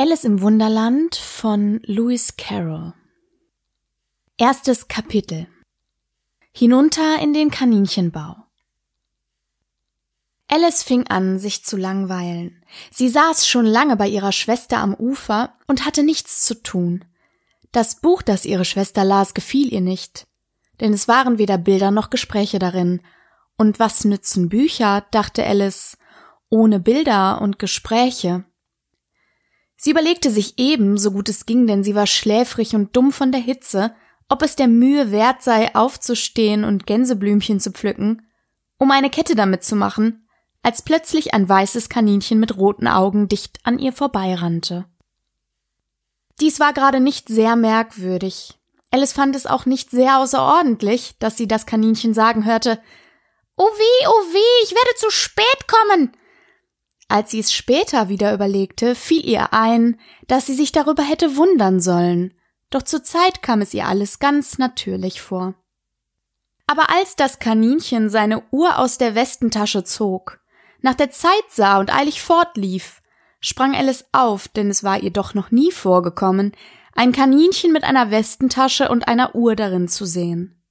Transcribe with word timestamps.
Alice 0.00 0.22
im 0.22 0.40
Wunderland 0.42 1.16
von 1.16 1.80
Lewis 1.82 2.36
Carroll 2.36 2.94
Erstes 4.36 4.86
Kapitel 4.86 5.48
Hinunter 6.52 7.18
in 7.20 7.34
den 7.34 7.50
Kaninchenbau 7.50 8.36
Alice 10.46 10.84
fing 10.84 11.08
an, 11.08 11.40
sich 11.40 11.64
zu 11.64 11.76
langweilen. 11.76 12.62
Sie 12.92 13.08
saß 13.08 13.48
schon 13.48 13.66
lange 13.66 13.96
bei 13.96 14.06
ihrer 14.06 14.30
Schwester 14.30 14.78
am 14.78 14.94
Ufer 14.94 15.54
und 15.66 15.84
hatte 15.84 16.04
nichts 16.04 16.44
zu 16.44 16.62
tun. 16.62 17.04
Das 17.72 18.00
Buch, 18.00 18.22
das 18.22 18.44
ihre 18.44 18.64
Schwester 18.64 19.02
las, 19.02 19.34
gefiel 19.34 19.72
ihr 19.72 19.80
nicht, 19.80 20.28
denn 20.80 20.92
es 20.92 21.08
waren 21.08 21.38
weder 21.38 21.58
Bilder 21.58 21.90
noch 21.90 22.10
Gespräche 22.10 22.60
darin. 22.60 23.02
Und 23.56 23.80
was 23.80 24.04
nützen 24.04 24.48
Bücher, 24.48 25.04
dachte 25.10 25.44
Alice, 25.44 25.98
ohne 26.50 26.78
Bilder 26.78 27.40
und 27.42 27.58
Gespräche? 27.58 28.44
Sie 29.80 29.92
überlegte 29.92 30.30
sich 30.32 30.58
eben, 30.58 30.98
so 30.98 31.12
gut 31.12 31.28
es 31.28 31.46
ging, 31.46 31.68
denn 31.68 31.84
sie 31.84 31.94
war 31.94 32.08
schläfrig 32.08 32.74
und 32.74 32.96
dumm 32.96 33.12
von 33.12 33.30
der 33.30 33.40
Hitze, 33.40 33.94
ob 34.28 34.42
es 34.42 34.56
der 34.56 34.66
Mühe 34.66 35.12
wert 35.12 35.42
sei, 35.42 35.72
aufzustehen 35.74 36.64
und 36.64 36.84
Gänseblümchen 36.84 37.60
zu 37.60 37.70
pflücken, 37.70 38.26
um 38.78 38.90
eine 38.90 39.08
Kette 39.08 39.36
damit 39.36 39.62
zu 39.62 39.76
machen, 39.76 40.28
als 40.64 40.82
plötzlich 40.82 41.32
ein 41.32 41.48
weißes 41.48 41.88
Kaninchen 41.88 42.40
mit 42.40 42.56
roten 42.56 42.88
Augen 42.88 43.28
dicht 43.28 43.60
an 43.62 43.78
ihr 43.78 43.92
vorbeirannte. 43.92 44.86
Dies 46.40 46.58
war 46.58 46.72
gerade 46.72 46.98
nicht 46.98 47.28
sehr 47.28 47.54
merkwürdig. 47.54 48.58
Alice 48.90 49.12
fand 49.12 49.36
es 49.36 49.46
auch 49.46 49.64
nicht 49.64 49.90
sehr 49.90 50.18
außerordentlich, 50.18 51.14
dass 51.20 51.36
sie 51.36 51.46
das 51.46 51.66
Kaninchen 51.66 52.14
sagen 52.14 52.44
hörte, 52.44 52.80
Oh 53.56 53.62
weh, 53.62 54.06
oh 54.08 54.34
weh, 54.34 54.64
ich 54.64 54.72
werde 54.72 54.96
zu 54.96 55.10
spät 55.10 55.68
kommen. 55.68 56.12
Als 57.08 57.30
sie 57.30 57.40
es 57.40 57.52
später 57.52 58.10
wieder 58.10 58.34
überlegte, 58.34 58.94
fiel 58.94 59.24
ihr 59.26 59.54
ein, 59.54 59.98
dass 60.26 60.46
sie 60.46 60.54
sich 60.54 60.72
darüber 60.72 61.02
hätte 61.02 61.36
wundern 61.36 61.80
sollen, 61.80 62.34
doch 62.70 62.82
zur 62.82 63.02
Zeit 63.02 63.42
kam 63.42 63.62
es 63.62 63.72
ihr 63.72 63.86
alles 63.86 64.18
ganz 64.18 64.58
natürlich 64.58 65.22
vor. 65.22 65.54
Aber 66.66 66.90
als 66.90 67.16
das 67.16 67.38
Kaninchen 67.38 68.10
seine 68.10 68.42
Uhr 68.50 68.78
aus 68.78 68.98
der 68.98 69.14
Westentasche 69.14 69.84
zog, 69.84 70.40
nach 70.82 70.94
der 70.94 71.10
Zeit 71.10 71.32
sah 71.48 71.78
und 71.78 71.92
eilig 71.94 72.20
fortlief, 72.20 73.00
sprang 73.40 73.74
Alice 73.74 74.04
auf, 74.12 74.48
denn 74.48 74.68
es 74.68 74.84
war 74.84 75.00
ihr 75.00 75.10
doch 75.10 75.32
noch 75.32 75.50
nie 75.50 75.72
vorgekommen, 75.72 76.52
ein 76.94 77.12
Kaninchen 77.12 77.72
mit 77.72 77.84
einer 77.84 78.10
Westentasche 78.10 78.90
und 78.90 79.08
einer 79.08 79.34
Uhr 79.34 79.56
darin 79.56 79.88
zu 79.88 80.04
sehen. 80.04 80.62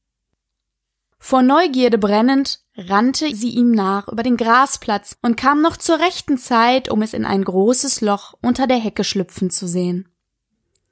Vor 1.18 1.42
Neugierde 1.42 1.98
brennend 1.98 2.60
rannte 2.78 3.36
sie 3.36 3.50
ihm 3.50 3.72
nach 3.72 4.08
über 4.08 4.24
den 4.24 4.38
Grasplatz 4.38 5.18
und 5.22 5.36
kam 5.36 5.62
noch 5.62 5.78
zur 5.78 6.00
rechten 6.00 6.38
Zeit, 6.38 6.90
um 6.90 7.02
es 7.02 7.14
in 7.14 7.26
ein 7.26 7.44
großes 7.44 8.02
Loch 8.02 8.36
unter 8.42 8.68
der 8.68 8.78
Hecke 8.78 9.04
schlüpfen 9.04 9.50
zu 9.50 9.68
sehen. 9.68 10.08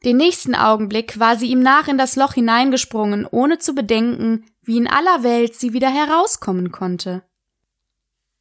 Den 0.03 0.17
nächsten 0.17 0.55
Augenblick 0.55 1.19
war 1.19 1.35
sie 1.35 1.47
ihm 1.47 1.61
nach 1.61 1.87
in 1.87 1.97
das 1.97 2.15
Loch 2.15 2.33
hineingesprungen, 2.33 3.27
ohne 3.29 3.59
zu 3.59 3.73
bedenken, 3.73 4.45
wie 4.61 4.77
in 4.77 4.87
aller 4.87 5.23
Welt 5.23 5.55
sie 5.55 5.73
wieder 5.73 5.89
herauskommen 5.89 6.71
konnte. 6.71 7.23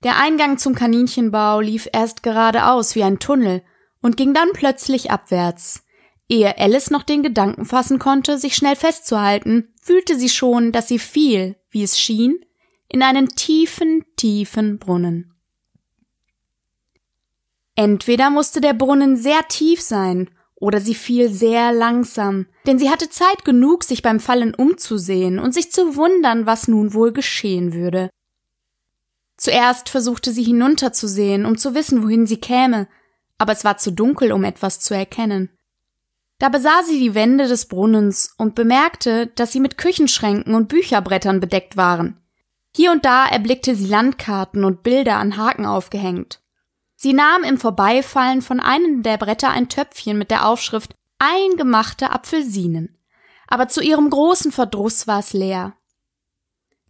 Der 0.02 0.18
Eingang 0.18 0.58
zum 0.58 0.74
Kaninchenbau 0.74 1.60
lief 1.60 1.88
erst 1.92 2.22
geradeaus 2.22 2.94
wie 2.94 3.02
ein 3.02 3.18
Tunnel 3.18 3.62
und 4.02 4.16
ging 4.16 4.34
dann 4.34 4.52
plötzlich 4.52 5.10
abwärts. 5.10 5.84
Ehe 6.28 6.58
Alice 6.58 6.90
noch 6.90 7.02
den 7.02 7.22
Gedanken 7.22 7.64
fassen 7.64 7.98
konnte, 7.98 8.38
sich 8.38 8.56
schnell 8.56 8.76
festzuhalten, 8.76 9.72
fühlte 9.80 10.18
sie 10.18 10.28
schon, 10.28 10.72
dass 10.72 10.88
sie 10.88 10.98
fiel, 10.98 11.56
wie 11.70 11.82
es 11.82 11.98
schien, 11.98 12.38
in 12.94 13.02
einen 13.02 13.30
tiefen, 13.30 14.04
tiefen 14.14 14.78
Brunnen. 14.78 15.34
Entweder 17.74 18.30
musste 18.30 18.60
der 18.60 18.72
Brunnen 18.72 19.16
sehr 19.16 19.48
tief 19.48 19.80
sein, 19.80 20.30
oder 20.54 20.80
sie 20.80 20.94
fiel 20.94 21.28
sehr 21.28 21.72
langsam, 21.72 22.46
denn 22.68 22.78
sie 22.78 22.90
hatte 22.90 23.10
Zeit 23.10 23.44
genug, 23.44 23.82
sich 23.82 24.00
beim 24.00 24.20
Fallen 24.20 24.54
umzusehen 24.54 25.40
und 25.40 25.52
sich 25.52 25.72
zu 25.72 25.96
wundern, 25.96 26.46
was 26.46 26.68
nun 26.68 26.94
wohl 26.94 27.12
geschehen 27.12 27.72
würde. 27.72 28.10
Zuerst 29.38 29.88
versuchte 29.88 30.30
sie 30.30 30.44
hinunterzusehen, 30.44 31.46
um 31.46 31.58
zu 31.58 31.74
wissen, 31.74 32.04
wohin 32.04 32.28
sie 32.28 32.38
käme, 32.38 32.86
aber 33.38 33.54
es 33.54 33.64
war 33.64 33.76
zu 33.76 33.90
dunkel, 33.90 34.30
um 34.30 34.44
etwas 34.44 34.78
zu 34.78 34.94
erkennen. 34.94 35.50
Da 36.38 36.48
besah 36.48 36.84
sie 36.84 37.00
die 37.00 37.16
Wände 37.16 37.48
des 37.48 37.66
Brunnens 37.66 38.36
und 38.38 38.54
bemerkte, 38.54 39.32
dass 39.34 39.50
sie 39.50 39.58
mit 39.58 39.78
Küchenschränken 39.78 40.54
und 40.54 40.68
Bücherbrettern 40.68 41.40
bedeckt 41.40 41.76
waren. 41.76 42.20
Hier 42.76 42.90
und 42.90 43.04
da 43.04 43.26
erblickte 43.26 43.74
sie 43.76 43.86
Landkarten 43.86 44.64
und 44.64 44.82
Bilder 44.82 45.16
an 45.16 45.36
Haken 45.36 45.64
aufgehängt. 45.64 46.40
Sie 46.96 47.12
nahm 47.12 47.44
im 47.44 47.58
Vorbeifallen 47.58 48.42
von 48.42 48.60
einem 48.60 49.02
der 49.02 49.16
Bretter 49.16 49.50
ein 49.50 49.68
Töpfchen 49.68 50.18
mit 50.18 50.30
der 50.30 50.48
Aufschrift 50.48 50.94
Eingemachte 51.18 52.10
Apfelsinen. 52.10 52.98
Aber 53.46 53.68
zu 53.68 53.80
ihrem 53.80 54.10
großen 54.10 54.52
Verdruss 54.52 55.06
war 55.06 55.20
es 55.20 55.32
leer. 55.32 55.74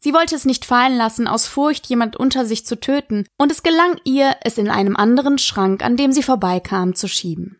Sie 0.00 0.14
wollte 0.14 0.34
es 0.34 0.44
nicht 0.44 0.64
fallen 0.64 0.96
lassen, 0.96 1.26
aus 1.26 1.46
Furcht, 1.46 1.86
jemand 1.86 2.16
unter 2.16 2.44
sich 2.44 2.66
zu 2.66 2.78
töten, 2.78 3.26
und 3.38 3.50
es 3.50 3.62
gelang 3.62 3.98
ihr, 4.04 4.36
es 4.42 4.58
in 4.58 4.68
einem 4.68 4.96
anderen 4.96 5.38
Schrank, 5.38 5.82
an 5.82 5.96
dem 5.96 6.12
sie 6.12 6.22
vorbeikam, 6.22 6.94
zu 6.94 7.08
schieben. 7.08 7.58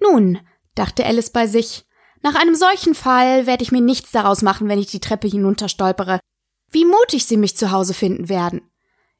Nun, 0.00 0.38
dachte 0.74 1.04
Alice 1.04 1.30
bei 1.30 1.46
sich, 1.46 1.84
nach 2.22 2.34
einem 2.34 2.54
solchen 2.54 2.94
Fall 2.94 3.46
werde 3.46 3.62
ich 3.62 3.72
mir 3.72 3.80
nichts 3.80 4.12
daraus 4.12 4.42
machen, 4.42 4.68
wenn 4.68 4.78
ich 4.78 4.86
die 4.86 5.00
Treppe 5.00 5.28
hinunterstolpere, 5.28 6.20
wie 6.76 6.84
mutig 6.84 7.24
sie 7.24 7.38
mich 7.38 7.56
zu 7.56 7.70
Hause 7.70 7.94
finden 7.94 8.28
werden. 8.28 8.60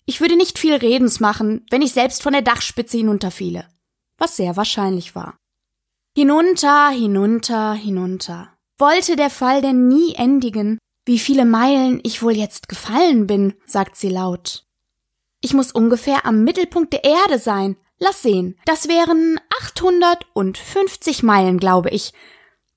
Ich 0.05 0.21
würde 0.21 0.37
nicht 0.37 0.59
viel 0.59 0.75
Redens 0.75 1.21
machen, 1.21 1.65
wenn 1.71 1.81
ich 1.81 1.95
selbst 1.95 2.23
von 2.23 2.35
der 2.35 2.43
Dachspitze 2.43 2.99
hinunterfiele, 2.99 3.67
was 4.19 4.37
sehr 4.37 4.59
wahrscheinlich 4.59 5.15
war. 5.15 5.39
Hinunter, 6.15 6.91
hinunter, 6.91 7.73
hinunter. 7.73 8.53
Wollte 8.77 9.17
der 9.17 9.31
Fall 9.31 9.63
denn 9.63 9.89
nie 9.89 10.15
endigen? 10.17 10.77
Wie 11.07 11.19
viele 11.19 11.47
Meilen 11.47 12.01
ich 12.03 12.23
wohl 12.23 12.37
jetzt 12.37 12.69
gefallen 12.69 13.27
bin, 13.27 13.55
sagt 13.65 13.97
sie 13.97 14.11
laut. 14.11 14.67
Ich 15.41 15.55
muss 15.55 15.73
ungefähr 15.73 16.27
am 16.27 16.45
Mittelpunkt 16.45 16.93
der 16.93 17.05
Erde 17.05 17.39
sein. 17.39 17.79
Lass 17.99 18.21
sehen, 18.21 18.59
das 18.67 18.87
wären 18.87 19.41
850 19.63 21.23
Meilen, 21.23 21.59
glaube 21.59 21.89
ich. 21.89 22.13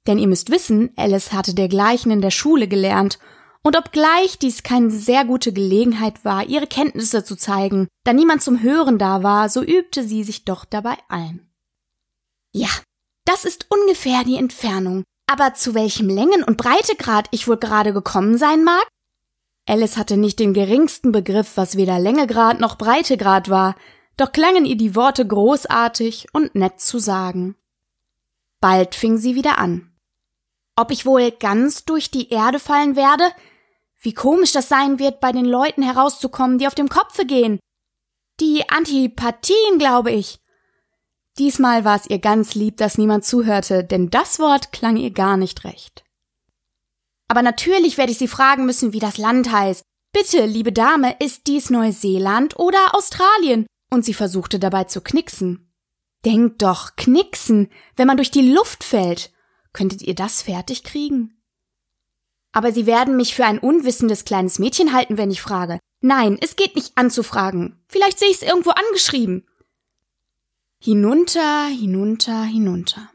Denn 0.08 0.18
ihr 0.18 0.28
müsst 0.28 0.50
wissen, 0.50 0.92
Alice 0.96 1.34
hatte 1.34 1.54
dergleichen 1.54 2.14
in 2.14 2.22
der 2.22 2.32
Schule 2.32 2.70
gelernt 2.70 3.20
und 3.64 3.78
obgleich 3.78 4.40
dies 4.40 4.64
keine 4.64 4.90
sehr 4.90 5.26
gute 5.26 5.52
Gelegenheit 5.54 6.24
war, 6.24 6.46
ihre 6.46 6.68
Kenntnisse 6.68 7.24
zu 7.24 7.36
zeigen, 7.36 7.88
da 8.06 8.14
niemand 8.14 8.42
zum 8.42 8.62
Hören 8.62 8.98
da 8.98 9.24
war, 9.24 9.50
so 9.50 9.62
übte 9.62 10.04
sie 10.04 10.24
sich 10.24 10.46
doch 10.46 10.66
dabei 10.66 10.98
ein. 11.10 11.50
Ja, 12.52 12.70
das 13.26 13.46
ist 13.46 13.68
ungefähr 13.70 14.24
die 14.24 14.38
Entfernung. 14.38 15.04
Aber 15.28 15.54
zu 15.54 15.76
welchem 15.76 16.10
Längen- 16.10 16.44
und 16.44 16.58
Breitegrad 16.58 17.28
ich 17.30 17.48
wohl 17.48 17.58
gerade 17.58 17.94
gekommen 17.94 18.40
sein 18.40 18.64
mag? 18.64 18.88
Alice 19.68 19.98
hatte 19.98 20.18
nicht 20.18 20.40
den 20.40 20.56
geringsten 20.56 21.12
Begriff, 21.12 21.56
was 21.56 21.78
weder 21.78 22.00
Längegrad 22.00 22.60
noch 22.60 22.80
Breitegrad 22.80 23.48
war, 23.48 23.76
doch 24.18 24.32
klangen 24.32 24.66
ihr 24.66 24.76
die 24.76 24.96
Worte 24.96 25.28
großartig 25.28 26.30
und 26.34 26.56
nett 26.56 26.82
zu 26.82 26.98
sagen. 26.98 27.56
Bald 28.60 28.96
fing 28.96 29.18
sie 29.18 29.36
wieder 29.36 29.60
an. 29.60 29.92
Ob 30.76 30.90
ich 30.90 31.06
wohl 31.06 31.30
ganz 31.30 31.86
durch 31.86 32.10
die 32.10 32.30
Erde 32.30 32.58
fallen 32.58 32.96
werde? 32.96 33.26
Wie 34.02 34.14
komisch 34.14 34.54
das 34.54 34.70
sein 34.70 35.00
wird, 35.00 35.20
bei 35.20 35.32
den 35.32 35.46
Leuten 35.46 35.84
herauszukommen, 35.84 36.58
die 36.58 36.68
auf 36.68 36.76
dem 36.76 36.90
Kopfe 36.90 37.26
gehen. 37.26 37.60
Die 38.40 38.70
Antipathien, 38.70 39.78
glaube 39.78 40.12
ich. 40.12 40.40
Diesmal 41.38 41.86
war 41.86 41.98
es 41.98 42.10
ihr 42.10 42.20
ganz 42.20 42.56
lieb, 42.56 42.78
dass 42.78 42.98
niemand 42.98 43.26
zuhörte, 43.26 43.84
denn 43.84 44.10
das 44.10 44.40
Wort 44.40 44.72
klang 44.72 44.98
ihr 44.98 45.12
gar 45.12 45.38
nicht 45.38 45.64
recht. 45.64 46.04
Aber 47.28 47.42
natürlich 47.42 47.98
werde 47.98 48.12
ich 48.12 48.18
Sie 48.18 48.28
fragen 48.28 48.66
müssen, 48.66 48.94
wie 48.94 49.00
das 49.00 49.18
Land 49.18 49.52
heißt. 49.52 49.84
Bitte, 50.12 50.46
liebe 50.46 50.72
Dame, 50.72 51.16
ist 51.20 51.48
dies 51.48 51.70
Neuseeland 51.70 52.58
oder 52.58 52.96
Australien? 52.96 53.68
Und 53.92 54.04
sie 54.06 54.14
versuchte 54.14 54.60
dabei 54.60 54.86
zu 54.86 55.02
knicksen. 55.02 55.72
Denkt 56.26 56.62
doch, 56.62 56.96
knicksen, 56.96 57.70
wenn 57.96 58.08
man 58.08 58.18
durch 58.18 58.32
die 58.32 58.52
Luft 58.52 58.84
fällt. 58.84 59.32
Könntet 59.72 60.02
ihr 60.02 60.16
das 60.16 60.42
fertig 60.42 60.84
kriegen? 60.84 61.39
Aber 62.52 62.72
Sie 62.72 62.86
werden 62.86 63.16
mich 63.16 63.36
für 63.36 63.46
ein 63.46 63.60
unwissendes 63.60 64.26
kleines 64.26 64.60
Mädchen 64.60 64.94
halten, 64.94 65.18
wenn 65.18 65.32
ich 65.32 65.42
frage. 65.42 65.80
Nein, 66.02 66.38
es 66.42 66.56
geht 66.56 66.76
nicht 66.76 66.98
anzufragen. 66.98 67.84
Vielleicht 67.88 68.20
sehe 68.20 68.30
ich 68.30 68.38
es 68.38 68.42
irgendwo 68.42 68.72
angeschrieben. 68.72 69.46
Hinunter, 70.82 71.68
hinunter, 71.68 72.44
hinunter. 72.44 73.10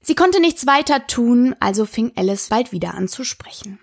Sie 0.00 0.14
konnte 0.14 0.40
nichts 0.40 0.66
weiter 0.66 1.06
tun, 1.06 1.56
also 1.60 1.84
fing 1.86 2.12
Alice 2.14 2.48
bald 2.48 2.72
wieder 2.72 2.94
an 2.94 3.08
zu 3.08 3.24
sprechen. 3.24 3.78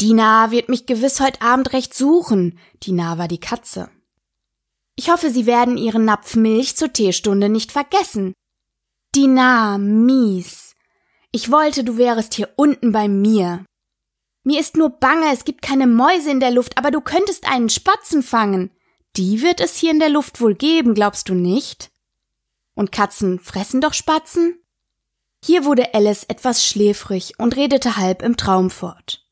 Dina 0.00 0.50
wird 0.50 0.68
mich 0.68 0.86
gewiss 0.86 1.20
heute 1.20 1.40
Abend 1.42 1.72
recht 1.72 1.94
suchen. 1.94 2.58
Dina 2.82 3.16
war 3.18 3.28
die 3.28 3.38
Katze. 3.40 3.90
Ich 4.96 5.10
hoffe, 5.10 5.30
Sie 5.30 5.46
werden 5.46 5.76
Ihren 5.76 6.04
Napf 6.04 6.34
Milch 6.36 6.76
zur 6.76 6.92
Teestunde 6.92 7.48
nicht 7.48 7.72
vergessen. 7.72 8.32
Dina, 9.14 9.78
mies. 9.78 10.63
Ich 11.34 11.50
wollte, 11.50 11.82
du 11.82 11.96
wärest 11.96 12.34
hier 12.34 12.50
unten 12.54 12.92
bei 12.92 13.08
mir. 13.08 13.64
Mir 14.44 14.60
ist 14.60 14.76
nur 14.76 14.90
bange, 14.90 15.32
es 15.32 15.44
gibt 15.44 15.62
keine 15.62 15.88
Mäuse 15.88 16.30
in 16.30 16.38
der 16.38 16.52
Luft, 16.52 16.78
aber 16.78 16.92
du 16.92 17.00
könntest 17.00 17.50
einen 17.50 17.68
Spatzen 17.70 18.22
fangen. 18.22 18.70
Die 19.16 19.42
wird 19.42 19.60
es 19.60 19.76
hier 19.76 19.90
in 19.90 19.98
der 19.98 20.10
Luft 20.10 20.40
wohl 20.40 20.54
geben, 20.54 20.94
glaubst 20.94 21.28
du 21.28 21.34
nicht? 21.34 21.90
Und 22.74 22.92
Katzen 22.92 23.40
fressen 23.40 23.80
doch 23.80 23.94
Spatzen? 23.94 24.60
Hier 25.44 25.64
wurde 25.64 25.92
Alice 25.92 26.22
etwas 26.22 26.64
schläfrig 26.64 27.32
und 27.36 27.56
redete 27.56 27.96
halb 27.96 28.22
im 28.22 28.36
Traum 28.36 28.70
fort. 28.70 29.26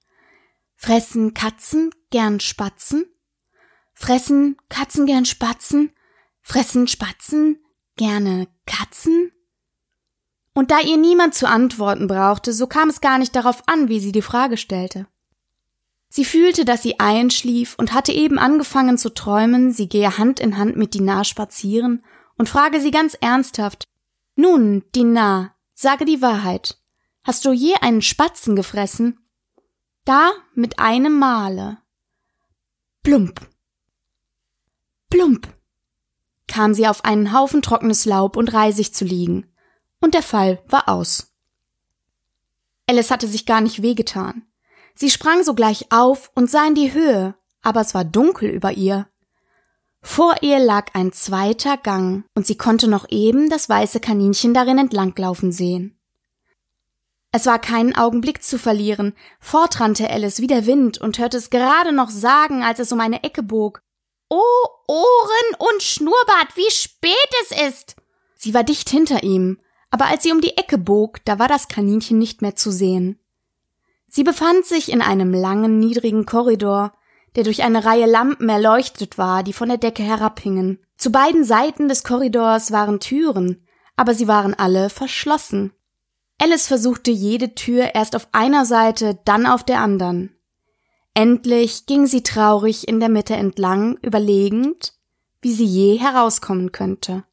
Fressen 0.75 1.35
Katzen 1.35 1.95
gern 2.11 2.41
Spatzen? 2.41 3.07
Fressen 3.95 4.57
Katzen 4.69 5.07
gern 5.07 5.25
Spatzen? 5.25 5.93
Fressen 6.41 6.89
Spatzen 6.89 7.65
gerne 7.95 8.49
Katzen? 8.67 9.31
Und 10.55 10.71
da 10.71 10.81
ihr 10.81 10.97
niemand 10.97 11.35
zu 11.35 11.49
antworten 11.49 12.07
brauchte, 12.07 12.53
so 12.53 12.67
kam 12.67 12.91
es 12.91 13.01
gar 13.01 13.19
nicht 13.19 13.35
darauf 13.35 13.63
an, 13.67 13.89
wie 13.89 14.01
sie 14.01 14.13
die 14.13 14.23
Frage 14.23 14.57
stellte. 14.57 15.07
Sie 16.11 16.27
fühlte, 16.27 16.67
dass 16.67 16.83
sie 16.83 17.01
einschlief 17.01 17.75
und 17.79 17.95
hatte 17.95 18.13
eben 18.13 18.39
angefangen 18.39 18.99
zu 18.99 19.15
träumen, 19.15 19.73
sie 19.73 19.89
gehe 19.89 20.19
Hand 20.19 20.41
in 20.41 20.59
Hand 20.59 20.77
mit 20.77 20.93
Dinar 20.93 21.25
spazieren 21.25 22.05
und 22.37 22.51
frage 22.51 22.81
sie 22.81 22.91
ganz 22.91 23.17
ernsthaft, 23.19 23.85
nun, 24.35 24.85
Dinar, 24.95 25.55
sage 25.75 26.05
die 26.05 26.23
Wahrheit. 26.23 26.79
Hast 27.23 27.45
du 27.45 27.53
je 27.53 27.75
einen 27.81 28.03
Spatzen 28.03 28.57
gefressen? 28.57 29.19
Da 30.05 30.33
mit 30.55 30.79
einem 30.79 31.19
Male. 31.19 31.79
Plump. 33.03 33.41
Plump. 35.09 35.49
kam 36.47 36.75
sie 36.75 36.89
auf 36.89 37.05
einen 37.05 37.33
Haufen 37.33 37.63
trockenes 37.63 38.05
Laub 38.05 38.37
und 38.37 38.53
Reisig 38.53 38.95
zu 38.95 39.05
liegen. 39.05 39.52
Und 40.03 40.15
der 40.15 40.23
Fall 40.23 40.63
war 40.67 40.91
aus. 40.91 41.33
Alice 42.87 43.11
hatte 43.11 43.29
sich 43.29 43.47
gar 43.47 43.63
nicht 43.63 43.81
wehgetan. 43.81 44.43
Sie 44.95 45.09
sprang 45.09 45.43
sogleich 45.43 45.87
auf 45.91 46.31
und 46.35 46.51
sah 46.51 46.67
in 46.67 46.75
die 46.75 46.93
Höhe, 46.93 47.35
aber 47.63 47.81
es 47.81 47.95
war 47.95 48.05
dunkel 48.05 48.51
über 48.51 48.73
ihr. 48.73 49.09
Vor 50.03 50.35
ihr 50.43 50.59
lag 50.59 50.95
ein 50.95 51.13
zweiter 51.13 51.77
Gang, 51.77 52.25
und 52.35 52.47
sie 52.47 52.57
konnte 52.57 52.89
noch 52.89 53.07
eben 53.09 53.49
das 53.49 53.69
weiße 53.69 54.01
Kaninchen 54.01 54.53
darin 54.53 54.77
entlanglaufen 54.77 55.53
sehen. 55.53 55.97
Es 57.31 57.47
war 57.47 57.61
keinen 57.61 57.95
Augenblick 57.95 58.43
zu 58.43 58.59
verlieren, 58.59 59.15
fortrannte 59.41 60.11
Alice 60.11 60.41
wie 60.41 60.49
der 60.49 60.67
Wind 60.67 60.99
und 60.99 61.19
hörte 61.19 61.39
es 61.39 61.49
gerade 61.49 61.93
noch 61.93 62.11
sagen, 62.11 62.63
als 62.63 62.81
es 62.81 62.93
um 62.93 63.01
eine 63.01 63.23
Ecke 63.23 63.43
bog. 63.43 63.81
Oh, 64.29 64.67
Ohren 64.89 65.57
und 65.59 65.83
Schnurrbart, 65.83 66.57
wie 66.57 66.71
spät 66.71 67.13
es 67.43 67.71
ist! 67.71 67.97
Sie 68.35 68.53
war 68.53 68.65
dicht 68.65 68.91
hinter 68.91 69.23
ihm, 69.23 69.61
aber 69.93 70.07
als 70.07 70.25
sie 70.25 70.33
um 70.33 70.41
die 70.41 70.57
Ecke 70.57 70.79
bog, 70.79 71.19
da 71.27 71.39
war 71.39 71.49
das 71.49 71.69
Kaninchen 71.69 72.19
nicht 72.19 72.43
mehr 72.43 72.57
zu 72.57 72.73
sehen. 72.73 73.21
Sie 74.09 74.25
befand 74.25 74.65
sich 74.65 74.91
in 74.91 75.03
einem 75.03 75.33
langen, 75.33 75.79
niedrigen 75.79 76.27
Korridor, 76.27 76.93
der 77.37 77.45
durch 77.45 77.63
eine 77.63 77.85
Reihe 77.85 78.07
Lampen 78.07 78.49
erleuchtet 78.49 79.19
war, 79.19 79.43
die 79.43 79.53
von 79.53 79.69
der 79.69 79.79
Decke 79.79 80.03
herabhingen. 80.03 80.79
Zu 80.97 81.13
beiden 81.13 81.45
Seiten 81.45 81.89
des 81.89 82.05
Korridors 82.05 82.73
waren 82.73 83.01
Türen, 83.01 83.67
aber 83.95 84.15
sie 84.15 84.29
waren 84.29 84.55
alle 84.55 84.89
verschlossen. 84.89 85.73
Alice 86.39 86.67
versuchte 86.67 87.11
jede 87.11 87.55
Tür 87.55 87.95
erst 87.95 88.17
auf 88.17 88.29
einer 88.33 88.65
Seite, 88.65 89.19
dann 89.27 89.47
auf 89.47 89.63
der 89.63 89.81
anderen. 89.81 90.35
Endlich 91.15 91.85
ging 91.85 92.07
sie 92.07 92.23
traurig 92.23 92.89
in 92.89 92.99
der 92.99 93.11
Mitte 93.11 93.35
entlang, 93.35 93.99
überlegend, 94.01 94.95
wie 95.43 95.53
sie 95.53 95.67
je 95.67 95.99
herauskommen 95.99 96.73
könnte. 96.73 97.25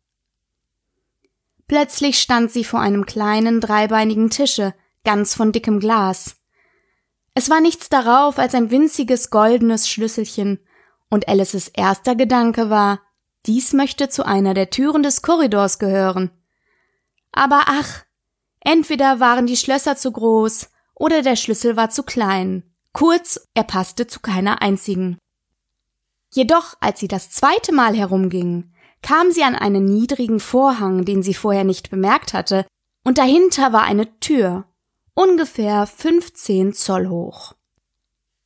Plötzlich 1.70 2.20
stand 2.20 2.52
sie 2.52 2.64
vor 2.64 2.82
einem 2.82 3.06
kleinen 3.06 3.62
dreibeinigen 3.62 4.32
Tische, 4.32 4.74
ganz 5.06 5.36
von 5.36 5.52
dickem 5.52 5.80
Glas. 5.80 6.36
Es 7.36 7.52
war 7.52 7.62
nichts 7.62 7.90
darauf 7.90 8.40
als 8.40 8.56
ein 8.56 8.72
winziges 8.72 9.30
goldenes 9.30 9.88
Schlüsselchen, 9.88 10.60
und 11.12 11.28
Alices 11.28 11.68
erster 11.70 12.16
Gedanke 12.16 12.70
war, 12.70 13.02
dies 13.46 13.74
möchte 13.74 14.10
zu 14.10 14.26
einer 14.26 14.54
der 14.54 14.72
Türen 14.72 15.04
des 15.04 15.22
Korridors 15.22 15.80
gehören. 15.80 16.32
Aber 17.32 17.62
ach, 17.68 18.04
entweder 18.62 19.20
waren 19.20 19.46
die 19.46 19.58
Schlösser 19.58 19.96
zu 19.96 20.12
groß 20.12 20.70
oder 20.96 21.22
der 21.22 21.36
Schlüssel 21.36 21.78
war 21.78 21.92
zu 21.92 22.02
klein. 22.04 22.64
Kurz, 22.94 23.48
er 23.54 23.64
passte 23.64 24.08
zu 24.08 24.20
keiner 24.20 24.62
einzigen. 24.64 25.20
Jedoch, 26.34 26.76
als 26.80 27.00
sie 27.00 27.08
das 27.08 27.30
zweite 27.30 27.74
Mal 27.74 27.96
herumging, 27.96 28.72
kam 29.02 29.32
sie 29.32 29.44
an 29.44 29.56
einen 29.56 29.86
niedrigen 29.86 30.40
Vorhang, 30.40 31.06
den 31.06 31.24
sie 31.24 31.34
vorher 31.34 31.64
nicht 31.64 31.90
bemerkt 31.90 32.34
hatte, 32.34 32.66
und 33.04 33.18
dahinter 33.18 33.74
war 33.74 33.84
eine 33.84 34.20
Tür, 34.20 34.66
ungefähr 35.14 35.88
15 35.88 36.74
Zoll 36.74 37.08
hoch. 37.08 37.54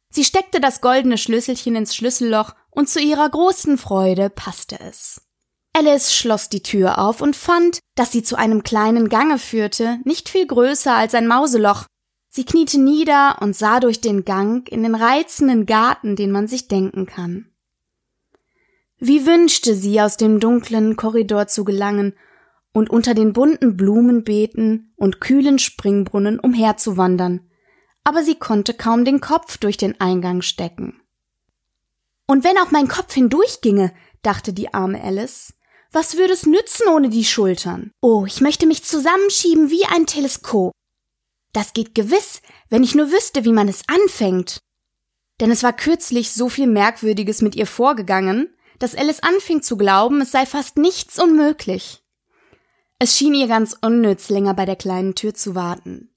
Sie 0.10 0.24
steckte 0.24 0.60
das 0.60 0.82
goldene 0.82 1.18
Schlüsselchen 1.18 1.76
ins 1.76 1.96
Schlüsselloch 1.96 2.54
und 2.70 2.88
zu 2.88 3.00
ihrer 3.00 3.28
großen 3.28 3.78
Freude 3.78 4.30
passte 4.30 4.80
es. 4.80 5.22
Alice 5.74 6.14
schloss 6.14 6.50
die 6.50 6.62
Tür 6.62 7.00
auf 7.00 7.20
und 7.20 7.36
fand, 7.36 7.80
dass 7.96 8.12
sie 8.12 8.22
zu 8.22 8.36
einem 8.36 8.62
kleinen 8.62 9.10
Gange 9.10 9.40
führte, 9.40 10.00
nicht 10.04 10.30
viel 10.30 10.46
größer 10.46 10.94
als 10.94 11.16
ein 11.16 11.28
Mauseloch. 11.28 11.86
Sie 12.30 12.46
kniete 12.46 12.80
nieder 12.80 13.38
und 13.42 13.56
sah 13.56 13.80
durch 13.80 14.00
den 14.00 14.24
Gang 14.24 14.70
in 14.70 14.84
den 14.84 14.94
reizenden 14.94 15.66
Garten, 15.66 16.16
den 16.16 16.32
man 16.32 16.48
sich 16.48 16.68
denken 16.68 17.08
kann. 17.08 17.53
Wie 19.06 19.26
wünschte 19.26 19.76
sie, 19.76 20.00
aus 20.00 20.16
dem 20.16 20.40
dunklen 20.40 20.96
Korridor 20.96 21.48
zu 21.48 21.66
gelangen 21.66 22.14
und 22.72 22.90
unter 22.90 23.14
den 23.14 23.34
bunten 23.34 23.76
Blumenbeeten 23.76 24.94
und 24.96 25.20
kühlen 25.20 25.60
Springbrunnen 25.60 26.40
umherzuwandern, 26.40 27.42
aber 28.06 28.24
sie 28.24 28.36
konnte 28.36 28.74
kaum 28.74 29.04
den 29.04 29.20
Kopf 29.20 29.58
durch 29.58 29.76
den 29.76 30.00
Eingang 30.00 30.42
stecken. 30.42 31.02
Und 32.28 32.46
wenn 32.46 32.58
auch 32.58 32.72
mein 32.72 32.88
Kopf 32.88 33.14
hindurchginge, 33.14 33.94
dachte 34.22 34.54
die 34.54 34.74
arme 34.74 35.04
Alice, 35.04 35.54
was 35.92 36.16
würde 36.16 36.32
es 36.32 36.46
nützen 36.46 36.88
ohne 36.88 37.10
die 37.10 37.26
Schultern? 37.26 37.92
Oh, 38.00 38.24
ich 38.26 38.40
möchte 38.40 38.66
mich 38.66 38.86
zusammenschieben 38.86 39.70
wie 39.70 39.84
ein 39.84 40.06
Teleskop. 40.06 40.72
Das 41.52 41.74
geht 41.74 41.94
gewiss, 41.94 42.42
wenn 42.70 42.86
ich 42.86 42.96
nur 42.96 43.12
wüsste, 43.12 43.44
wie 43.44 43.52
man 43.52 43.68
es 43.68 43.82
anfängt. 43.90 44.60
Denn 45.42 45.52
es 45.52 45.62
war 45.62 45.74
kürzlich 45.74 46.32
so 46.32 46.48
viel 46.48 46.68
Merkwürdiges 46.68 47.42
mit 47.42 47.56
ihr 47.56 47.68
vorgegangen, 47.68 48.48
dass 48.84 48.96
Alice 48.96 49.22
anfing 49.22 49.62
zu 49.62 49.78
glauben, 49.78 50.20
es 50.20 50.32
sei 50.32 50.46
fast 50.46 50.76
nichts 50.76 51.18
unmöglich. 51.18 52.04
Es 53.00 53.18
schien 53.18 53.34
ihr 53.34 53.48
ganz 53.48 53.78
unnütz, 53.80 54.28
länger 54.28 54.54
bei 54.54 54.66
der 54.66 54.76
kleinen 54.76 55.16
Tür 55.16 55.34
zu 55.34 55.56
warten. 55.56 56.14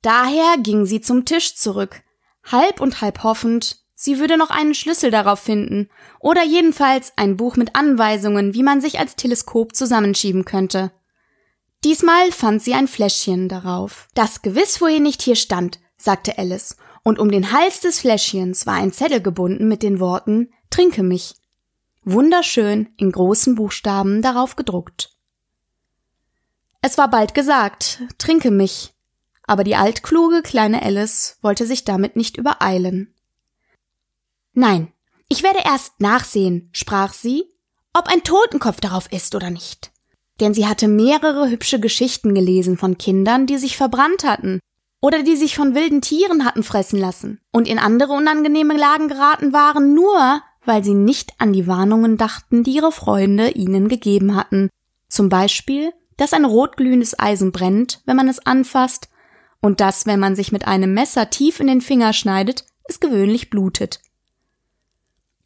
Daher 0.00 0.56
ging 0.58 0.86
sie 0.86 1.00
zum 1.00 1.24
Tisch 1.24 1.56
zurück, 1.56 2.04
halb 2.44 2.80
und 2.80 3.00
halb 3.00 3.24
hoffend, 3.24 3.78
sie 3.96 4.20
würde 4.20 4.36
noch 4.36 4.50
einen 4.50 4.74
Schlüssel 4.74 5.10
darauf 5.10 5.40
finden 5.40 5.88
oder 6.20 6.44
jedenfalls 6.44 7.12
ein 7.16 7.36
Buch 7.36 7.56
mit 7.56 7.74
Anweisungen, 7.74 8.54
wie 8.54 8.62
man 8.62 8.80
sich 8.80 9.00
als 9.00 9.16
Teleskop 9.16 9.74
zusammenschieben 9.74 10.44
könnte. 10.44 10.92
Diesmal 11.82 12.30
fand 12.30 12.62
sie 12.62 12.74
ein 12.74 12.86
Fläschchen 12.86 13.48
darauf, 13.48 14.06
das 14.14 14.40
gewiss 14.40 14.76
vorhin 14.76 15.02
nicht 15.02 15.20
hier 15.20 15.34
stand, 15.34 15.80
sagte 15.96 16.38
Alice, 16.38 16.76
und 17.02 17.18
um 17.18 17.32
den 17.32 17.50
Hals 17.50 17.80
des 17.80 17.98
Fläschchens 17.98 18.66
war 18.66 18.74
ein 18.74 18.92
Zettel 18.92 19.20
gebunden 19.20 19.66
mit 19.66 19.82
den 19.82 19.98
Worten 19.98 20.52
Trinke 20.70 21.02
mich. 21.02 21.34
Wunderschön 22.04 22.90
in 22.96 23.12
großen 23.12 23.54
Buchstaben 23.54 24.20
darauf 24.20 24.56
gedruckt. 24.56 25.10
Es 26.82 26.98
war 26.98 27.08
bald 27.08 27.34
gesagt, 27.34 28.02
trinke 28.18 28.50
mich, 28.50 28.92
aber 29.46 29.64
die 29.64 29.76
altkluge 29.76 30.42
kleine 30.42 30.82
Alice 30.82 31.38
wollte 31.40 31.66
sich 31.66 31.84
damit 31.84 32.14
nicht 32.14 32.36
übereilen. 32.36 33.14
Nein, 34.52 34.92
ich 35.28 35.42
werde 35.42 35.60
erst 35.64 36.00
nachsehen, 36.00 36.68
sprach 36.72 37.14
sie, 37.14 37.44
ob 37.94 38.08
ein 38.08 38.22
Totenkopf 38.22 38.80
darauf 38.80 39.10
ist 39.10 39.34
oder 39.34 39.50
nicht. 39.50 39.90
Denn 40.40 40.52
sie 40.52 40.66
hatte 40.66 40.88
mehrere 40.88 41.48
hübsche 41.48 41.80
Geschichten 41.80 42.34
gelesen 42.34 42.76
von 42.76 42.98
Kindern, 42.98 43.46
die 43.46 43.56
sich 43.56 43.76
verbrannt 43.76 44.24
hatten 44.24 44.60
oder 45.00 45.22
die 45.22 45.36
sich 45.36 45.56
von 45.56 45.74
wilden 45.74 46.02
Tieren 46.02 46.44
hatten 46.44 46.62
fressen 46.62 46.98
lassen 46.98 47.40
und 47.50 47.68
in 47.68 47.78
andere 47.78 48.12
unangenehme 48.12 48.76
Lagen 48.76 49.08
geraten 49.08 49.52
waren, 49.52 49.94
nur 49.94 50.42
weil 50.64 50.84
sie 50.84 50.94
nicht 50.94 51.32
an 51.38 51.52
die 51.52 51.66
Warnungen 51.66 52.16
dachten, 52.16 52.62
die 52.62 52.76
ihre 52.76 52.92
Freunde 52.92 53.50
ihnen 53.50 53.88
gegeben 53.88 54.34
hatten. 54.34 54.70
Zum 55.08 55.28
Beispiel, 55.28 55.92
dass 56.16 56.32
ein 56.32 56.44
rotglühendes 56.44 57.18
Eisen 57.18 57.52
brennt, 57.52 58.02
wenn 58.06 58.16
man 58.16 58.28
es 58.28 58.44
anfasst, 58.44 59.08
und 59.60 59.80
dass, 59.80 60.04
wenn 60.04 60.20
man 60.20 60.36
sich 60.36 60.52
mit 60.52 60.66
einem 60.66 60.92
Messer 60.92 61.30
tief 61.30 61.58
in 61.58 61.66
den 61.66 61.80
Finger 61.80 62.12
schneidet, 62.12 62.66
es 62.84 63.00
gewöhnlich 63.00 63.48
blutet. 63.48 64.00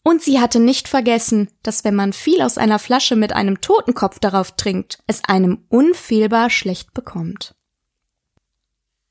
Und 0.03 0.23
sie 0.23 0.41
hatte 0.41 0.59
nicht 0.59 0.89
vergessen, 0.89 1.51
dass 1.63 1.85
wenn 1.85 1.95
man 1.95 2.13
viel 2.13 2.41
aus 2.43 2.59
einer 2.59 2.79
Flasche 2.79 3.15
mit 3.15 3.33
einem 3.33 3.61
Totenkopf 3.61 4.19
darauf 4.19 4.53
trinkt, 4.53 4.99
es 5.07 5.23
einem 5.25 5.65
unfehlbar 5.69 6.51
schlecht 6.51 6.95
bekommt. 6.95 7.55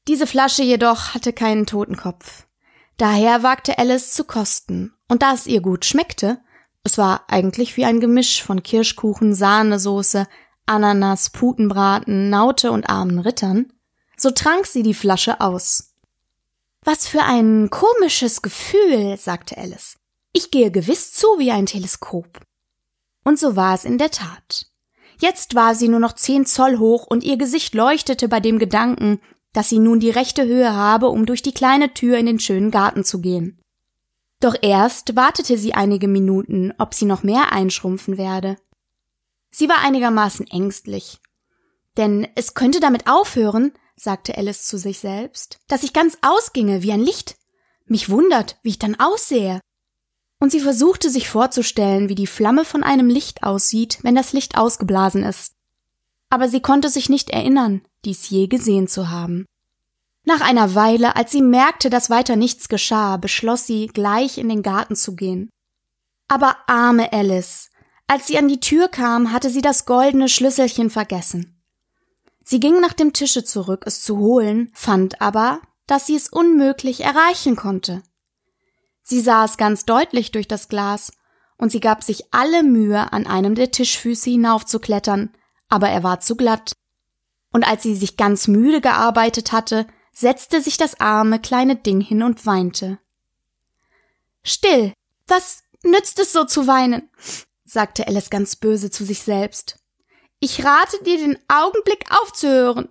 Diese 0.07 0.25
Flasche 0.27 0.63
jedoch 0.63 1.13
hatte 1.13 1.33
keinen 1.33 1.65
Totenkopf. 1.65 2.47
Daher 2.97 3.43
wagte 3.43 3.77
Alice 3.77 4.11
zu 4.11 4.23
kosten, 4.23 4.93
und 5.07 5.21
da 5.21 5.33
es 5.33 5.47
ihr 5.47 5.61
gut 5.61 5.85
schmeckte, 5.85 6.39
es 6.83 6.97
war 6.97 7.25
eigentlich 7.27 7.75
wie 7.77 7.85
ein 7.85 7.99
Gemisch 7.99 8.43
von 8.43 8.63
Kirschkuchen, 8.63 9.33
Sahnesoße, 9.33 10.27
Ananas, 10.65 11.29
Putenbraten, 11.29 12.29
Naute 12.29 12.71
und 12.71 12.89
armen 12.89 13.19
Rittern, 13.19 13.73
so 14.17 14.31
trank 14.31 14.65
sie 14.65 14.83
die 14.83 14.93
Flasche 14.93 15.41
aus. 15.41 15.93
Was 16.83 17.07
für 17.07 17.23
ein 17.23 17.69
komisches 17.69 18.41
Gefühl, 18.41 19.17
sagte 19.17 19.57
Alice. 19.57 19.97
Ich 20.33 20.51
gehe 20.51 20.71
gewiss 20.71 21.13
zu 21.13 21.27
wie 21.37 21.51
ein 21.51 21.65
Teleskop. 21.65 22.39
Und 23.23 23.39
so 23.39 23.55
war 23.55 23.73
es 23.75 23.83
in 23.83 23.97
der 23.97 24.11
Tat. 24.11 24.67
Jetzt 25.19 25.55
war 25.55 25.75
sie 25.75 25.87
nur 25.87 25.99
noch 25.99 26.13
zehn 26.13 26.45
Zoll 26.45 26.77
hoch 26.77 27.07
und 27.07 27.23
ihr 27.23 27.37
Gesicht 27.37 27.73
leuchtete 27.73 28.27
bei 28.27 28.39
dem 28.39 28.59
Gedanken, 28.59 29.19
dass 29.51 29.69
sie 29.69 29.79
nun 29.79 29.99
die 29.99 30.11
rechte 30.11 30.45
Höhe 30.45 30.73
habe, 30.73 31.09
um 31.09 31.25
durch 31.25 31.41
die 31.41 31.53
kleine 31.53 31.93
Tür 31.93 32.17
in 32.17 32.27
den 32.27 32.39
schönen 32.39 32.71
Garten 32.71 33.03
zu 33.03 33.19
gehen. 33.19 33.59
Doch 34.39 34.56
erst 34.62 35.15
wartete 35.15 35.58
sie 35.58 35.74
einige 35.74 36.08
Minuten, 36.08 36.74
ob 36.77 36.94
sie 36.94 37.06
noch 37.06 37.24
mehr 37.24 37.51
einschrumpfen 37.51 38.17
werde. 38.17 38.58
Sie 39.50 39.67
war 39.67 39.79
einigermaßen 39.79 40.46
ängstlich. 40.48 41.20
Denn 41.98 42.27
es 42.36 42.53
könnte 42.53 42.79
damit 42.79 43.08
aufhören, 43.08 43.74
sagte 43.96 44.38
Alice 44.38 44.65
zu 44.65 44.77
sich 44.77 45.00
selbst, 45.00 45.60
dass 45.67 45.82
ich 45.82 45.94
ganz 45.94 46.17
ausginge 46.22 46.84
wie 46.84 46.91
ein 46.91 47.01
Licht. 47.01 47.36
Mich 47.86 48.10
wundert, 48.10 48.58
wie 48.62 48.70
ich 48.70 48.79
dann 48.79 49.00
aussehe. 49.00 49.60
Und 50.39 50.51
sie 50.51 50.60
versuchte 50.60 51.10
sich 51.10 51.29
vorzustellen, 51.29 52.10
wie 52.10 52.15
die 52.15 52.27
Flamme 52.27 52.63
von 52.63 52.84
einem 52.84 53.08
Licht 53.08 53.41
aussieht, 53.41 53.98
wenn 54.03 54.13
das 54.13 54.34
Licht 54.34 54.56
ausgeblasen 54.56 55.24
ist. 55.24 55.53
Aber 56.29 56.48
sie 56.48 56.62
konnte 56.62 56.89
sich 56.89 57.10
nicht 57.10 57.32
erinnern, 57.32 57.82
dies 58.06 58.29
je 58.29 58.46
gesehen 58.46 58.88
zu 58.88 59.10
haben. 59.10 59.46
Nach 60.27 60.41
einer 60.41 60.75
Weile, 60.75 61.15
als 61.15 61.31
sie 61.31 61.41
merkte, 61.41 61.89
dass 61.89 62.10
weiter 62.10 62.36
nichts 62.36 62.67
geschah, 62.67 63.15
beschloss 63.15 63.65
sie, 63.65 63.88
gleich 63.88 64.38
in 64.38 64.50
den 64.50 64.62
Garten 64.62 64.98
zu 64.98 65.15
gehen. 65.15 65.50
Aber 66.27 66.57
arme 66.67 67.13
Alice, 67.13 67.72
als 68.07 68.27
sie 68.27 68.38
an 68.38 68.50
die 68.50 68.60
Tür 68.60 68.89
kam, 68.89 69.31
hatte 69.31 69.50
sie 69.50 69.62
das 69.62 69.86
goldene 69.86 70.27
Schlüsselchen 70.27 70.89
vergessen. 70.89 71.63
Sie 72.43 72.60
ging 72.60 72.81
nach 72.81 72.91
dem 72.91 73.13
Tische 73.13 73.46
zurück, 73.46 73.84
es 73.86 74.01
zu 74.01 74.17
holen, 74.17 74.69
fand 74.74 75.22
aber, 75.22 75.62
dass 75.86 76.07
sie 76.07 76.17
es 76.17 76.27
unmöglich 76.27 77.05
erreichen 77.05 77.55
konnte. 77.55 78.03
Sie 79.03 79.22
sah 79.22 79.46
es 79.46 79.55
ganz 79.55 79.86
deutlich 79.86 80.34
durch 80.34 80.50
das 80.50 80.67
Glas, 80.67 81.13
und 81.55 81.72
sie 81.72 81.79
gab 81.79 82.03
sich 82.03 82.25
alle 82.31 82.63
Mühe, 82.63 83.13
an 83.13 83.27
einem 83.27 83.55
der 83.55 83.72
Tischfüße 83.72 84.29
hinaufzuklettern, 84.31 85.29
aber 85.69 85.88
er 85.88 86.03
war 86.03 86.19
zu 86.19 86.36
glatt. 86.36 86.74
Und 87.53 87.65
als 87.65 87.84
sie 87.84 87.96
sich 87.96 88.17
ganz 88.17 88.50
müde 88.50 88.81
gearbeitet 88.81 89.53
hatte, 89.53 89.88
setzte 90.17 90.62
sich 90.62 90.77
das 90.77 91.00
arme 91.00 91.39
kleine 91.39 91.75
Ding 91.75 92.01
hin 92.01 92.24
und 92.24 92.45
weinte. 92.47 92.97
Still, 94.41 94.93
was 95.27 95.63
nützt 95.83 96.19
es 96.19 96.33
so 96.33 96.43
zu 96.43 96.65
weinen? 96.65 97.09
sagte 97.65 98.07
Alice 98.07 98.31
ganz 98.31 98.55
böse 98.55 98.89
zu 98.89 99.05
sich 99.05 99.21
selbst. 99.21 99.77
Ich 100.39 100.63
rate 100.63 101.03
dir, 101.03 101.17
den 101.17 101.38
Augenblick 101.47 102.05
aufzuhören. 102.09 102.89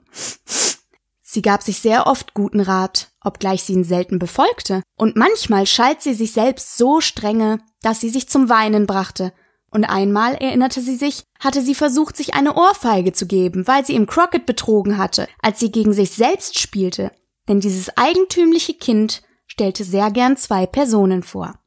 Sie 1.20 1.42
gab 1.42 1.62
sich 1.62 1.80
sehr 1.80 2.06
oft 2.06 2.34
guten 2.34 2.60
Rat, 2.60 3.10
obgleich 3.20 3.64
sie 3.64 3.72
ihn 3.72 3.84
selten 3.84 4.20
befolgte, 4.20 4.82
und 4.96 5.16
manchmal 5.16 5.66
schalt 5.66 6.02
sie 6.02 6.14
sich 6.14 6.32
selbst 6.32 6.76
so 6.76 7.00
strenge, 7.00 7.58
dass 7.82 8.00
sie 8.00 8.10
sich 8.10 8.28
zum 8.28 8.48
Weinen 8.48 8.86
brachte, 8.86 9.32
und 9.76 9.84
einmal 9.84 10.34
erinnerte 10.36 10.80
sie 10.80 10.96
sich, 10.96 11.24
hatte 11.38 11.60
sie 11.60 11.74
versucht, 11.74 12.16
sich 12.16 12.32
eine 12.32 12.56
Ohrfeige 12.56 13.12
zu 13.12 13.26
geben, 13.26 13.66
weil 13.66 13.84
sie 13.84 13.94
im 13.94 14.06
Crockett 14.06 14.46
betrogen 14.46 14.96
hatte, 14.96 15.28
als 15.42 15.60
sie 15.60 15.70
gegen 15.70 15.92
sich 15.92 16.12
selbst 16.12 16.58
spielte, 16.58 17.12
denn 17.46 17.60
dieses 17.60 17.94
eigentümliche 17.98 18.72
Kind 18.72 19.22
stellte 19.46 19.84
sehr 19.84 20.10
gern 20.10 20.38
zwei 20.38 20.64
Personen 20.64 21.22
vor. 21.22 21.60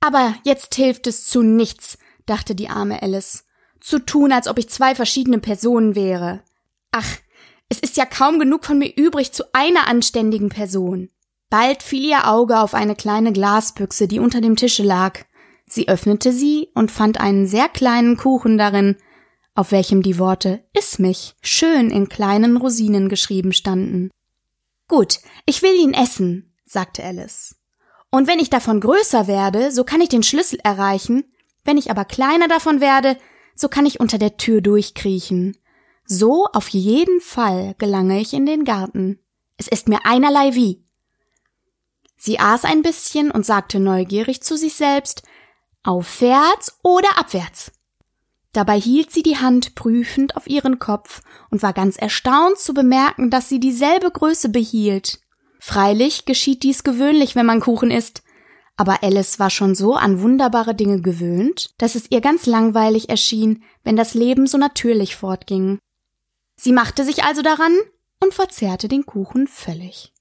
Aber 0.00 0.34
jetzt 0.44 0.74
hilft 0.74 1.06
es 1.06 1.24
zu 1.26 1.42
nichts, 1.42 1.98
dachte 2.26 2.56
die 2.56 2.68
arme 2.68 3.00
Alice, 3.00 3.44
zu 3.80 4.00
tun, 4.00 4.32
als 4.32 4.48
ob 4.48 4.58
ich 4.58 4.68
zwei 4.68 4.96
verschiedene 4.96 5.38
Personen 5.38 5.94
wäre. 5.94 6.42
Ach, 6.90 7.18
es 7.68 7.78
ist 7.78 7.96
ja 7.96 8.06
kaum 8.06 8.40
genug 8.40 8.64
von 8.64 8.78
mir 8.78 8.92
übrig 8.96 9.32
zu 9.32 9.44
einer 9.54 9.86
anständigen 9.86 10.48
Person. 10.48 11.10
Bald 11.48 11.84
fiel 11.84 12.04
ihr 12.06 12.28
Auge 12.28 12.58
auf 12.58 12.74
eine 12.74 12.96
kleine 12.96 13.32
Glasbüchse, 13.32 14.08
die 14.08 14.18
unter 14.18 14.40
dem 14.40 14.56
Tische 14.56 14.82
lag. 14.82 15.20
Sie 15.74 15.88
öffnete 15.88 16.30
sie 16.30 16.68
und 16.74 16.92
fand 16.92 17.20
einen 17.20 17.48
sehr 17.48 17.68
kleinen 17.68 18.16
Kuchen 18.16 18.58
darin, 18.58 18.96
auf 19.56 19.72
welchem 19.72 20.04
die 20.04 20.20
Worte 20.20 20.62
Iss 20.72 21.00
mich 21.00 21.34
schön 21.42 21.90
in 21.90 22.08
kleinen 22.08 22.56
Rosinen 22.56 23.08
geschrieben 23.08 23.52
standen. 23.52 24.12
Gut, 24.86 25.18
ich 25.46 25.62
will 25.62 25.74
ihn 25.74 25.92
essen, 25.92 26.54
sagte 26.64 27.02
Alice. 27.02 27.56
Und 28.12 28.28
wenn 28.28 28.38
ich 28.38 28.50
davon 28.50 28.78
größer 28.78 29.26
werde, 29.26 29.72
so 29.72 29.82
kann 29.82 30.00
ich 30.00 30.08
den 30.08 30.22
Schlüssel 30.22 30.60
erreichen, 30.62 31.24
wenn 31.64 31.76
ich 31.76 31.90
aber 31.90 32.04
kleiner 32.04 32.46
davon 32.46 32.80
werde, 32.80 33.16
so 33.56 33.66
kann 33.66 33.84
ich 33.84 33.98
unter 33.98 34.18
der 34.18 34.36
Tür 34.36 34.60
durchkriechen. 34.60 35.56
So 36.06 36.46
auf 36.52 36.68
jeden 36.68 37.20
Fall 37.20 37.74
gelange 37.78 38.20
ich 38.20 38.32
in 38.32 38.46
den 38.46 38.64
Garten. 38.64 39.18
Es 39.56 39.66
ist 39.66 39.88
mir 39.88 39.98
einerlei 40.04 40.54
wie. 40.54 40.84
Sie 42.16 42.38
aß 42.38 42.64
ein 42.64 42.82
bisschen 42.82 43.32
und 43.32 43.44
sagte 43.44 43.80
neugierig 43.80 44.40
zu 44.40 44.56
sich 44.56 44.74
selbst, 44.74 45.24
aufwärts 45.84 46.78
oder 46.82 47.18
abwärts. 47.18 47.72
Dabei 48.52 48.80
hielt 48.80 49.10
sie 49.10 49.22
die 49.22 49.38
Hand 49.38 49.74
prüfend 49.74 50.36
auf 50.36 50.48
ihren 50.48 50.78
Kopf 50.78 51.22
und 51.50 51.62
war 51.62 51.72
ganz 51.72 51.96
erstaunt 51.96 52.58
zu 52.58 52.72
bemerken, 52.72 53.30
dass 53.30 53.48
sie 53.48 53.60
dieselbe 53.60 54.10
Größe 54.10 54.48
behielt. 54.48 55.20
Freilich 55.58 56.24
geschieht 56.24 56.62
dies 56.62 56.84
gewöhnlich, 56.84 57.34
wenn 57.36 57.46
man 57.46 57.60
Kuchen 57.60 57.90
isst, 57.90 58.22
aber 58.76 59.02
Alice 59.02 59.38
war 59.38 59.50
schon 59.50 59.74
so 59.74 59.94
an 59.94 60.20
wunderbare 60.20 60.74
Dinge 60.74 61.00
gewöhnt, 61.00 61.74
dass 61.78 61.94
es 61.94 62.10
ihr 62.10 62.20
ganz 62.20 62.46
langweilig 62.46 63.08
erschien, 63.08 63.62
wenn 63.82 63.96
das 63.96 64.14
Leben 64.14 64.46
so 64.46 64.58
natürlich 64.58 65.16
fortging. 65.16 65.78
Sie 66.56 66.72
machte 66.72 67.04
sich 67.04 67.24
also 67.24 67.42
daran 67.42 67.76
und 68.22 68.34
verzehrte 68.34 68.88
den 68.88 69.06
Kuchen 69.06 69.46
völlig. 69.46 70.13